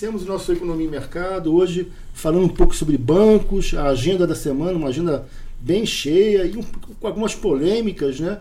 [0.00, 4.34] iniciamos o nosso Economia e Mercado hoje falando um pouco sobre bancos, a agenda da
[4.34, 5.26] semana, uma agenda
[5.60, 6.62] bem cheia e um,
[6.98, 8.40] com algumas polêmicas, né?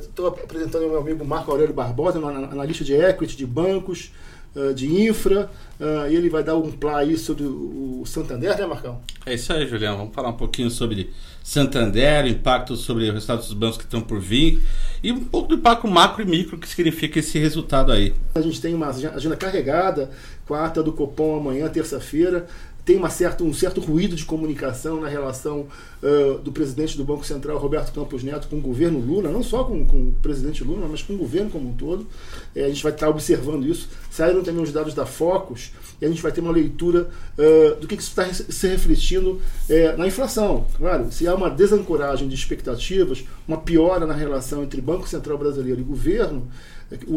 [0.00, 4.10] Estou uh, apresentando meu amigo Marco Aurélio Barbosa, analista de equity, de bancos,
[4.56, 7.48] uh, de infra, uh, e ele vai dar um plá aí sobre o,
[8.06, 9.00] o Santander, né, Marcão?
[9.24, 9.96] É isso aí, Julião.
[9.96, 11.12] Vamos falar um pouquinho sobre
[11.42, 14.62] Santander, o impacto sobre o resultado dos bancos que estão por vir
[15.02, 18.14] e um pouco do impacto macro e micro que significa esse resultado aí.
[18.34, 20.10] A gente tem uma agenda carregada
[20.46, 22.46] com a ata do Copom amanhã, terça-feira
[22.86, 25.66] tem uma certa, um certo ruído de comunicação na relação
[26.00, 29.64] uh, do presidente do Banco Central, Roberto Campos Neto, com o governo Lula, não só
[29.64, 32.06] com, com o presidente Lula, mas com o governo como um todo.
[32.54, 33.88] É, a gente vai estar observando isso.
[34.08, 37.88] Saíram também os dados da Focus e a gente vai ter uma leitura uh, do
[37.88, 40.64] que, que isso está se refletindo uh, na inflação.
[40.76, 45.80] Claro, se há uma desancoragem de expectativas, uma piora na relação entre Banco Central Brasileiro
[45.80, 46.46] e governo,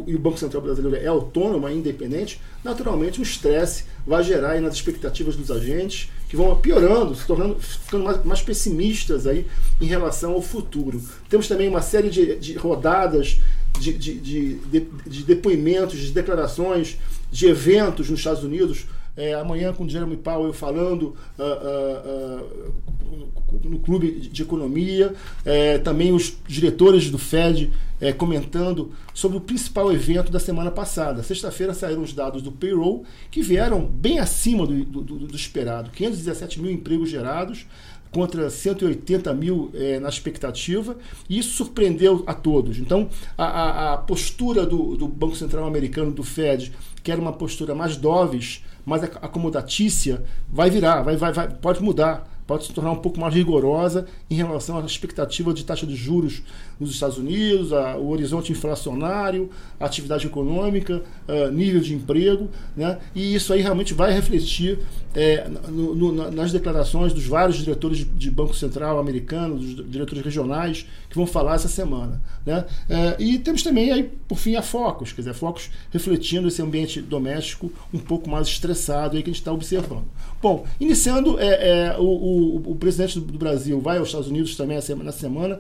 [0.08, 4.62] e o Banco Central Brasileiro é autônomo, é independente, naturalmente o estresse vai gerar aí
[4.62, 9.46] nas expectativas dos agentes, que vão piorando, se tornando, ficando mais, mais pessimistas aí
[9.80, 11.02] em relação ao futuro.
[11.30, 13.40] Temos também uma série de, de rodadas
[13.80, 14.60] de, de, de,
[15.06, 16.98] de depoimentos, de declarações,
[17.32, 18.86] de eventos nos Estados Unidos
[19.20, 25.78] é, amanhã com o Jeremy Powell falando uh, uh, uh, no clube de economia, é,
[25.80, 31.22] também os diretores do Fed é, comentando sobre o principal evento da semana passada.
[31.22, 35.90] Sexta-feira saíram os dados do payroll que vieram bem acima do, do, do, do esperado,
[35.92, 37.66] 517 mil empregos gerados
[38.12, 40.98] contra 180 mil é, na expectativa,
[41.30, 42.80] e isso surpreendeu a todos.
[42.80, 46.72] Então, a, a, a postura do, do, Banco Central Americano, do Fed,
[47.04, 52.28] que era uma postura mais doves, mais acomodatícia, vai virar, vai, vai, vai, pode mudar
[52.50, 56.42] pode se tornar um pouco mais rigorosa em relação à expectativa de taxa de juros
[56.80, 62.98] nos Estados Unidos, a, o horizonte inflacionário, a atividade econômica, a, nível de emprego, né?
[63.14, 64.80] e isso aí realmente vai refletir
[65.14, 70.24] é, no, no, nas declarações dos vários diretores de, de, Banco Central americano, dos diretores
[70.24, 72.22] regionais, que vão falar essa semana.
[72.46, 72.66] Né?
[72.90, 76.62] É, e temos também aí, por fim, a Focus, quer dizer, a Focus refletindo esse
[76.62, 80.06] ambiente doméstico um pouco mais estressado aí que a gente está observando.
[80.42, 84.78] Bom, iniciando, é, é o, o, o, presidente do Brasil vai aos Estados Unidos também
[85.04, 85.60] na semana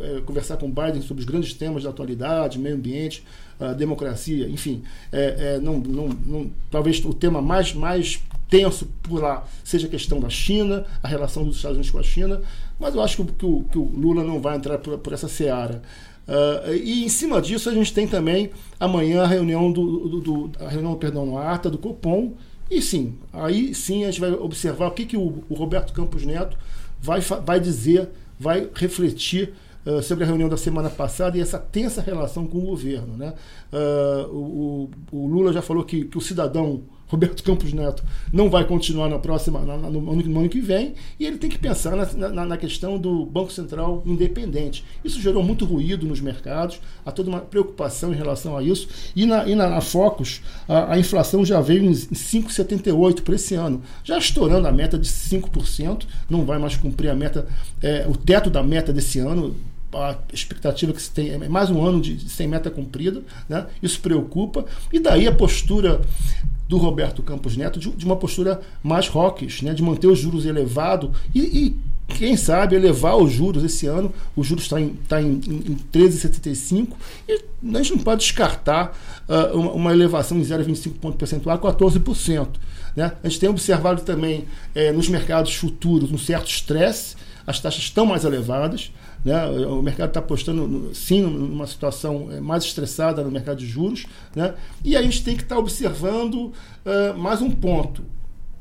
[0.00, 3.24] é, conversar com o Biden sobre os grandes temas da atualidade, meio ambiente,
[3.76, 4.82] democracia, enfim.
[5.10, 9.90] É, é, não, não, não, talvez o tema mais, mais tenso por lá seja a
[9.90, 12.40] questão da China, a relação dos Estados Unidos com a China,
[12.78, 15.28] mas eu acho que, que, o, que o, Lula não vai entrar por, por essa
[15.28, 15.82] seara.
[16.26, 20.52] Uh, e em cima disso a gente tem também amanhã a reunião do, do, do
[20.60, 22.34] a reunião, perdão, a ata do Copom,
[22.70, 26.24] e sim, aí sim a gente vai observar o que, que o, o Roberto Campos
[26.24, 26.56] Neto
[27.00, 29.54] vai, vai dizer, vai refletir
[29.86, 33.16] uh, sobre a reunião da semana passada e essa tensa relação com o governo.
[33.16, 33.32] Né?
[33.72, 38.64] Uh, o, o, Lula já falou que, que o cidadão Roberto Campos Neto não vai
[38.64, 41.96] continuar na próxima, na, no, ano, no, ano, que vem, e ele tem que pensar
[41.96, 44.84] na, na, na, questão do Banco Central independente.
[45.04, 49.24] Isso gerou muito ruído nos mercados, há toda uma preocupação em relação a isso, e
[49.24, 53.82] na, e na, na Focus, a, a, inflação já veio em 5,78 para esse ano,
[54.04, 57.46] já estourando a meta de 5%, não vai mais cumprir a meta,
[57.82, 59.56] é, o teto da meta desse ano,
[59.92, 63.66] a expectativa que se tem é mais um ano de sem meta cumprida, né?
[63.82, 66.00] isso preocupa, e daí a postura
[66.68, 69.72] do Roberto Campos Neto de, de uma postura mais rocks, né?
[69.72, 71.76] de manter os juros elevados e, e,
[72.08, 74.12] quem sabe, elevar os juros esse ano.
[74.34, 76.88] O juros está em, tá em, em 13,75
[77.28, 77.40] e
[77.74, 78.96] a gente não pode descartar
[79.28, 82.48] uh, uma, uma, elevação em 0,25 ponto percentual a 14%.
[82.96, 83.12] Né?
[83.22, 87.14] A gente tem observado também eh, nos mercados futuros um certo estresse,
[87.46, 88.90] as taxas estão mais elevadas.
[89.24, 89.46] Né?
[89.66, 94.06] O mercado está apostando, sim, numa situação é, mais estressada no mercado de juros.
[94.34, 94.54] Né?
[94.84, 96.52] E a gente tem que estar tá observando
[96.84, 98.02] uh, mais um ponto.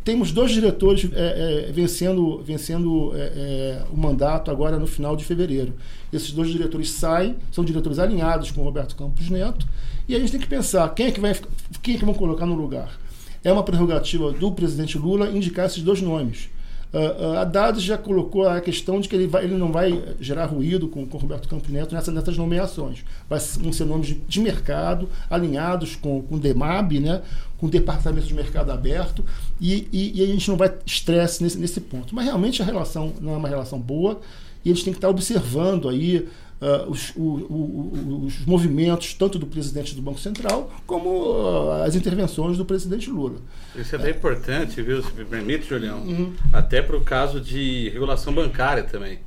[0.03, 5.73] Temos dois diretores é, é, vencendo, vencendo é, o mandato agora no final de fevereiro.
[6.13, 9.67] Esses dois diretores saem, são diretores alinhados com o Roberto Campos Neto,
[10.07, 11.35] e a gente tem que pensar quem é que vai,
[11.81, 12.97] quem é que vão colocar no lugar.
[13.43, 16.49] É uma prerrogativa do presidente Lula indicar esses dois nomes.
[16.93, 20.45] Uh, uh, Haddad já colocou a questão de que ele, vai, ele não vai gerar
[20.45, 23.03] ruído com, com Roberto Campos Neto nessa, nessas nomeações.
[23.29, 27.21] Vai, vão ser nomes de, de mercado, alinhados com, com o DEMAB, né,
[27.57, 29.23] com o Departamento de Mercado Aberto,
[29.59, 32.15] e, e, e a gente não vai estresse nesse, nesse ponto.
[32.15, 34.21] Mas realmente a relação não é uma relação boa,
[34.63, 36.27] e a gente tem que estar observando aí
[36.61, 41.95] uh, os, o, o, os, movimentos tanto do presidente do Banco Central como uh, as
[41.95, 43.39] intervenções do presidente Lula.
[43.75, 44.11] Isso é bem é.
[44.11, 46.33] importante, viu, se me permite, Julião, uhum.
[46.51, 49.19] até para o caso de regulação bancária também.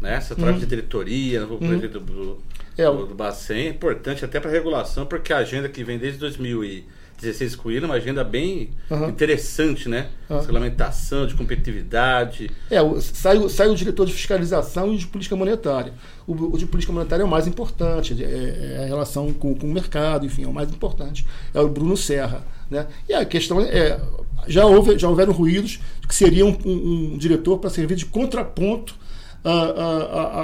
[0.00, 0.14] Né?
[0.14, 0.58] Essa troca uhum.
[0.58, 1.78] de diretoria, no uhum.
[1.78, 2.38] do, do,
[2.76, 6.64] é, do, Bacen, é importante até para regulação, porque a agenda que vem desde 2000
[6.64, 6.84] e
[7.20, 9.08] 16 Coelho, uma agenda bem uhum.
[9.08, 10.08] interessante, né?
[10.28, 10.40] Uhum.
[10.40, 12.50] Regulamentação, de competitividade.
[12.70, 15.92] É, sai, sai o diretor de fiscalização e de política monetária.
[16.26, 19.66] O, o de política monetária é o mais importante, é, é a relação com, com,
[19.66, 21.26] o mercado, enfim, é o mais importante.
[21.54, 22.44] É o Bruno Serra.
[22.70, 22.86] Né?
[23.08, 24.00] E a questão é.
[24.46, 28.94] Já, houve, já houveram ruídos que seria um, um, um diretor para servir de contraponto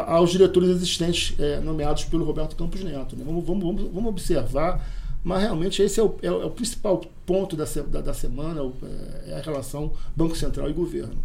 [0.06, 3.16] aos diretores existentes é, nomeados pelo Roberto Campos Neto.
[3.16, 3.24] Né?
[3.26, 4.86] Vamos, vamos, vamos, observar,
[5.24, 8.60] mas realmente esse é o, é é o principal ponto da, da, da semana,
[9.26, 11.18] é, é a relação Banco Central e governo.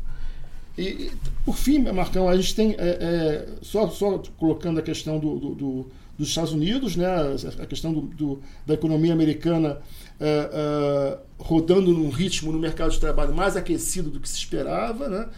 [0.77, 1.11] E, e
[1.43, 5.55] por fim, Marcão, a gente tem, é, é, só, só colocando a questão do, do,
[5.55, 5.85] do,
[6.17, 7.07] dos Estados Unidos, né,
[7.59, 9.79] a questão do, da economia americana
[11.37, 15.29] rodando num ritmo no mercado de trabalho mais aquecido do que se esperava, né?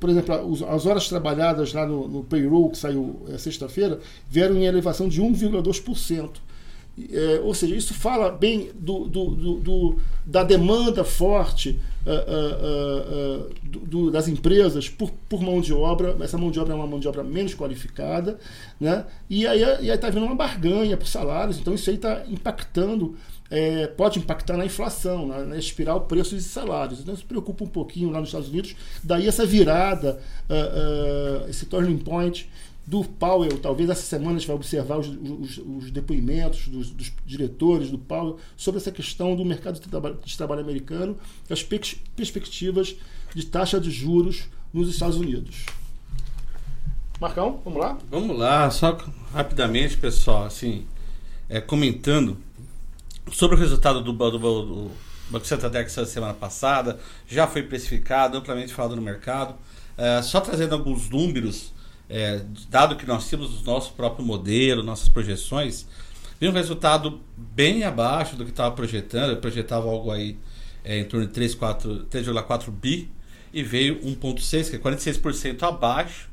[0.00, 0.34] Por exemplo,
[0.70, 4.00] as horas trabalhadas lá no, no payroll, que saiu sexta-feira,
[4.30, 6.30] vieram em elevação de 1,2%.
[7.10, 11.80] É, ou seja, isso fala bem do, do, do, do da demanda forte
[13.64, 16.16] do, das empresas por, por mão de obra.
[16.20, 18.38] Essa mão de obra é uma mão de obra menos qualificada,
[18.78, 19.06] né?
[19.30, 23.16] e aí está havendo uma barganha por salários, então isso aí está impactando
[23.52, 27.00] é, pode impactar na inflação, na, na, espiral preços e salários.
[27.00, 28.74] Então isso preocupa um pouquinho lá nos Estados Unidos.
[29.04, 30.18] Daí essa virada,
[30.48, 32.48] uh, uh, esse turning point
[32.86, 33.58] do Powell.
[33.58, 37.98] Talvez essa semana a gente vai observar os, os, os depoimentos dos, dos, diretores do
[37.98, 41.16] Powell sobre essa questão do mercado de trabalho, de trabalho americano
[41.48, 42.96] e as perspectivas
[43.34, 45.66] de taxa de juros nos Estados Unidos.
[47.20, 47.98] Marcão, vamos lá?
[48.10, 48.98] Vamos lá, só
[49.32, 50.84] rapidamente, pessoal, assim,
[51.48, 52.36] é, comentando
[53.30, 54.90] Sobre o resultado do, do, do
[55.30, 59.54] Banco Santander semana passada, já foi precificado, amplamente falado no mercado.
[59.96, 61.72] É, só trazendo alguns números,
[62.08, 65.86] é, dado que nós temos o nosso próprio modelo, nossas projeções,
[66.38, 69.30] veio um resultado bem abaixo do que estava projetando.
[69.30, 70.36] Eu projetava algo aí
[70.84, 73.10] é, em torno de 3,4 bi
[73.52, 76.30] e veio 1,6, que é 46% abaixo.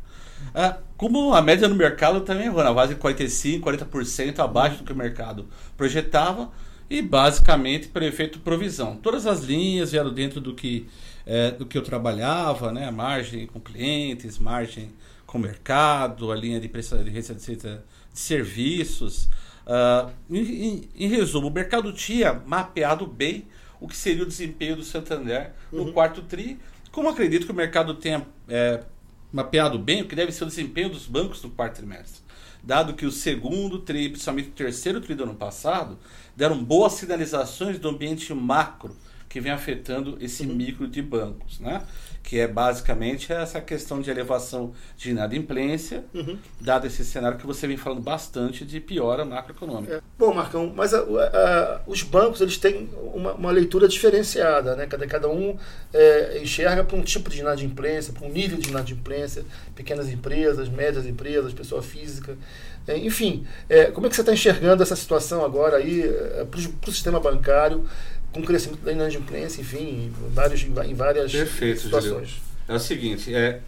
[0.53, 4.83] É, como a média no mercado também errou, na base de 45%, 40% abaixo do
[4.83, 6.49] que o mercado projetava
[6.89, 8.95] e basicamente para efeito provisão.
[8.97, 10.87] Todas as linhas vieram dentro do que,
[11.25, 12.89] é, do que eu trabalhava, né?
[12.89, 14.89] margem com clientes, margem
[15.29, 19.29] com mercado, a linha de prestação de receita de serviços.
[19.65, 23.47] Uh, em, em, resumo, o mercado tinha mapeado bem
[23.79, 25.93] o que seria o desempenho do Santander no uhum.
[25.93, 26.59] quarto TRI.
[26.91, 28.83] Como acredito que o mercado tenha é,
[29.31, 32.27] mapeado bem o que deve ser o desempenho dos bancos no quarto trimestre
[32.61, 35.97] dado que o segundo TRI, principalmente o terceiro TRI do ano passado,
[36.35, 38.97] deram boas sinalizações do ambiente macro
[39.29, 40.55] que vem afetando esse uhum.
[40.55, 41.83] micro de bancos, né?
[42.29, 46.37] que é basicamente essa questão de elevação de inadimplência, uhum.
[46.61, 49.95] dado esse cenário que você vem falando bastante de piora macroeconômica.
[49.95, 50.01] É.
[50.17, 54.85] Bom, Marcão, mas a, a, os bancos eles têm uma, uma, leitura diferenciada, né?
[54.85, 55.57] Cada, cada um
[55.93, 59.43] é, enxerga para um tipo de inadimplência, para um nível de inadimplência,
[59.75, 62.37] pequenas empresas, médias empresas, pessoa física.
[62.87, 66.59] É, enfim, é, como é que você está enxergando essa situação agora aí é, para
[66.59, 67.85] o sistema bancário?
[68.31, 72.41] Com o crescimento da inadimplência, enfim, em, vários, em várias Perfeito, situações.
[72.67, 73.61] É o seguinte, é,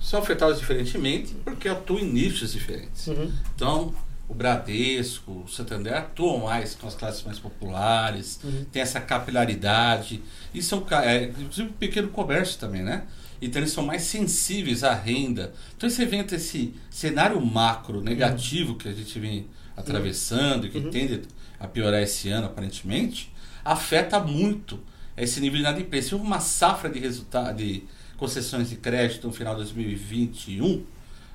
[0.00, 3.06] são afetados diferentemente porque atuam em nichos diferentes.
[3.06, 3.32] Uhum.
[3.54, 3.94] Então,
[4.28, 8.64] o Bradesco, o Santander atuam mais com as classes mais populares, uhum.
[8.72, 10.22] tem essa capilaridade,
[10.54, 13.04] e são, é, inclusive, pequeno comércio também, né?
[13.40, 15.52] Então eles são mais sensíveis à renda.
[15.76, 18.78] Então esse evento, esse cenário macro negativo uhum.
[18.78, 20.90] que a gente vem atravessando e que uhum.
[20.90, 21.22] tende
[21.58, 23.33] a piorar esse ano aparentemente,
[23.64, 24.80] afeta muito
[25.16, 26.16] esse nível de inadimplência.
[26.16, 27.84] Houve uma safra de resultado de
[28.16, 30.84] concessões de crédito no final de 2021,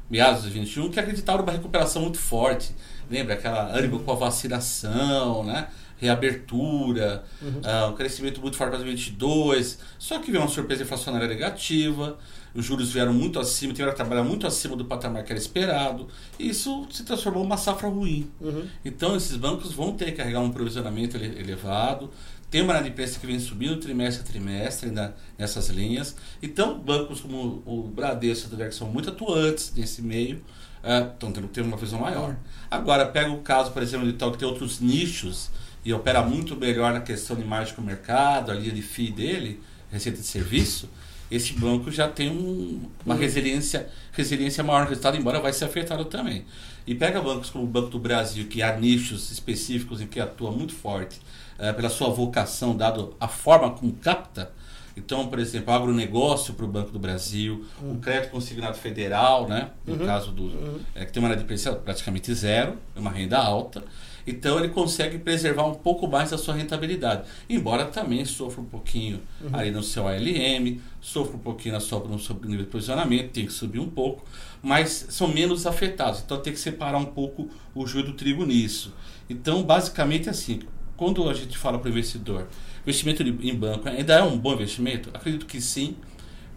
[0.09, 2.73] meados de 2021, que acreditaram numa recuperação muito forte.
[3.09, 5.67] Lembra aquela ânimo com a vacinação, né?
[5.99, 7.59] reabertura, uhum.
[7.59, 9.79] uh, um crescimento muito forte para 2022.
[9.97, 12.17] Só que veio uma surpresa inflacionária negativa,
[12.53, 16.07] os juros vieram muito acima, tiveram que trabalhar muito acima do patamar que era esperado.
[16.39, 18.29] E isso se transformou numa safra ruim.
[18.39, 18.65] Uhum.
[18.83, 22.09] Então, esses bancos vão ter que carregar um provisionamento elevado.
[22.49, 26.15] Tem uma inadimplência que vem subindo trimestre a trimestre ainda nessas linhas.
[26.41, 30.43] Então, bancos como o Bradesco e que são muito atuantes nesse meio,
[30.83, 32.35] estão uh, tendo, tendo uma visão maior.
[32.71, 35.51] Agora, pega o caso, por exemplo, de tal que tem outros nichos
[35.85, 39.11] e opera muito melhor na questão de margem com o mercado, a linha de FII
[39.11, 40.89] dele, receita de serviço,
[41.29, 43.21] esse banco já tem um, uma uhum.
[43.21, 46.43] resiliência, resiliência maior no resultado, embora vai ser afetado também.
[46.87, 50.51] E pega bancos como o Banco do Brasil, que há nichos específicos em que atua
[50.51, 51.21] muito forte,
[51.59, 54.51] uh, pela sua vocação, dado a forma como capta,
[54.97, 57.93] Então, por exemplo, agronegócio para o Banco do Brasil, uhum.
[57.93, 59.69] o crédito consignado federal, né?
[59.85, 60.05] no uhum.
[60.05, 60.43] caso do.
[60.43, 60.79] Uhum.
[60.93, 63.83] É, que tem uma diferença praticamente zero, é uma renda alta.
[64.29, 67.23] Então ele consegue preservar um pouco mais da sua rentabilidade.
[67.49, 69.49] Embora também sofra um pouquinho uhum.
[69.53, 73.45] ali no seu ALM, sofra um pouquinho na sua, no seu nível de posicionamento, tem
[73.45, 74.23] que subir um pouco,
[74.61, 76.21] mas são menos afetados.
[76.23, 78.93] Então tem que separar um pouco o joio do trigo nisso.
[79.29, 80.59] Então, basicamente assim,
[80.99, 82.49] quando a gente fala para o investidor,
[82.81, 85.09] investimento em banco ainda é um bom investimento?
[85.13, 85.95] Acredito que sim,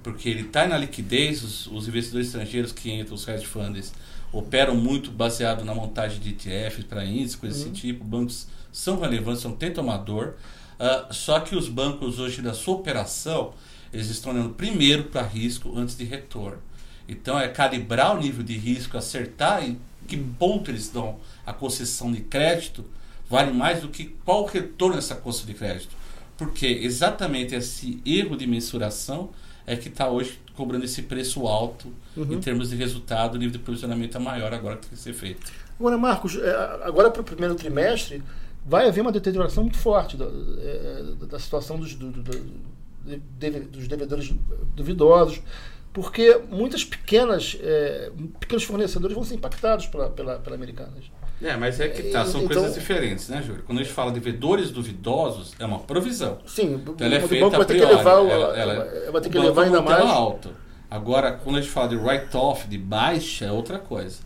[0.02, 3.94] porque ele está na liquidez, os, os, investidores estrangeiros que entram, os hedge funds,
[4.32, 7.70] operam muito baseado na montagem de ETFs para índices, coisas uhum.
[7.70, 8.04] desse tipo.
[8.04, 10.34] Bancos são relevantes, são tem tomador.
[10.74, 13.54] Uh, só que os bancos hoje, da sua operação,
[13.92, 16.58] eles estão olhando primeiro para risco antes de retorno.
[17.08, 22.10] Então é calibrar o nível de risco, acertar em que ponto eles dão a concessão
[22.10, 22.84] de crédito,
[23.32, 25.96] vale mais do que qual o retorno dessa concessão de crédito.
[26.36, 29.30] Porque exatamente esse erro de mensuração
[29.66, 32.34] é que está hoje cobrando esse preço alto uhum.
[32.34, 35.14] em termos de resultado, o nível de provisionamento é maior agora que tem que ser
[35.14, 35.50] feito.
[35.80, 38.22] Agora, Marcos, é, agora para o primeiro trimestre,
[38.66, 42.22] vai haver uma deterioração muito forte da, é, da situação dos, do, do,
[43.70, 44.30] dos devedores
[44.76, 45.40] duvidosos,
[45.90, 51.04] porque muitas pequenas, é, pequenos fornecedores vão ser impactados pela, pela, pela Americanas.
[51.42, 53.64] É, mas é que tá, são então, coisas diferentes, né, Júlio?
[53.64, 56.38] Quando a gente fala de devedores duvidosos, é uma provisão.
[56.46, 59.38] Sim, então ela é feita vai ter que levar, ela, ela, ela vai ter que
[59.38, 60.04] levar ainda mais.
[60.04, 60.50] alto.
[60.90, 64.18] Agora, quando a gente fala de write-off, de baixa, é outra coisa.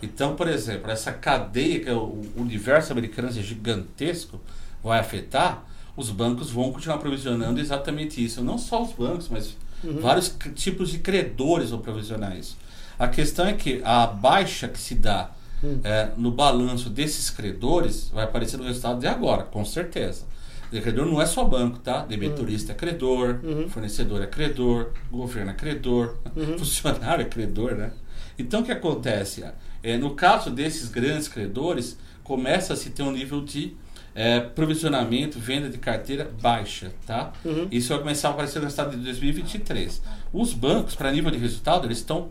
[0.00, 4.40] Então, por exemplo, essa cadeia, que é o universo americano é gigantesco,
[4.82, 5.64] vai afetar,
[5.96, 8.42] os bancos vão continuar provisionando exatamente isso.
[8.42, 10.00] Não só os bancos, mas uhum.
[10.00, 12.56] vários tipos de credores vão provisionar isso.
[12.98, 15.30] A questão é que a baixa que se dá
[15.62, 15.80] hum.
[15.84, 20.24] é, no balanço desses credores vai aparecer no resultado de agora, com certeza.
[20.72, 22.04] O credor não é só banco, tá?
[22.04, 22.74] Debenturista hum.
[22.74, 23.68] é credor, uhum.
[23.68, 26.56] fornecedor é credor, governo é credor, uhum.
[26.58, 27.92] funcionário é credor, né?
[28.38, 29.44] Então o que acontece?
[29.82, 33.76] É, no caso desses grandes credores, começa a se ter um nível de
[34.14, 37.32] é, provisionamento, venda de carteira baixa, tá?
[37.44, 37.68] Uhum.
[37.70, 40.02] Isso vai começar a aparecer no estado de 2023.
[40.32, 42.30] Os bancos, para nível de resultado, eles estão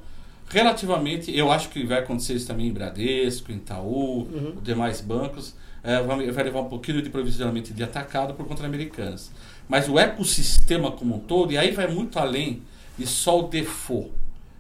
[0.52, 4.56] relativamente, eu acho que vai acontecer isso também em Bradesco, em Itaú, uhum.
[4.62, 9.32] demais bancos, é, vai, levar um pouquinho de provisionamento de atacado por conta americanas.
[9.68, 12.62] Mas o ecossistema como um todo, e aí vai muito além
[12.98, 14.12] de só o default.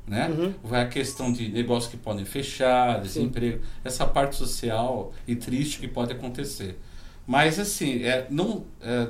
[0.07, 0.27] Né?
[0.29, 0.53] Uhum.
[0.63, 3.69] Vai a questão de negócios que podem fechar, desemprego, Sim.
[3.83, 6.77] essa parte social e triste que pode acontecer.
[7.27, 9.09] Mas assim, é, não, é,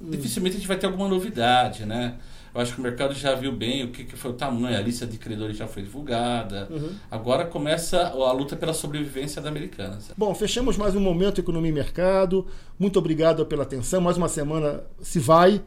[0.00, 0.10] hum.
[0.10, 2.14] dificilmente a gente vai ter alguma novidade, né?
[2.54, 4.80] Eu acho que o mercado já viu bem o que, que foi o tamanho, a
[4.80, 6.68] lista de credores já foi divulgada.
[6.70, 6.90] Uhum.
[7.10, 10.10] Agora começa a luta pela sobrevivência da Americanas.
[10.16, 12.46] Bom, fechamos mais um momento Economia e Mercado.
[12.78, 14.02] Muito obrigado pela atenção.
[14.02, 15.62] Mais uma semana se vai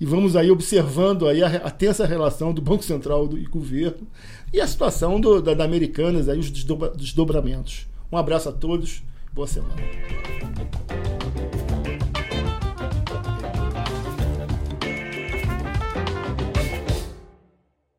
[0.00, 4.06] e vamos aí observando aí a, a tensa relação do Banco Central do, e governo
[4.50, 7.86] e a situação do, da, da Americanas, aí os desdobramentos.
[8.10, 9.76] Um abraço a todos, boa semana.